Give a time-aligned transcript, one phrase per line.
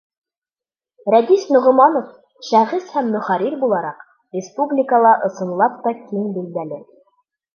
[1.15, 2.07] Рәдис Ноғоманов,
[2.47, 4.01] шәхес һәм мөхәррир булараҡ,
[4.39, 6.81] республикала, ысынлап та, киң билдәле.